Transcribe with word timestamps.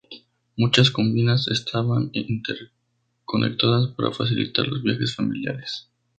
Muchas 0.57 0.89
cabinas 0.89 1.47
estaban 1.49 2.09
interconectadas 2.13 3.89
para 3.91 4.11
facilitar 4.11 4.67
los 4.67 4.81
viajes 4.81 5.15
familiares. 5.15 5.89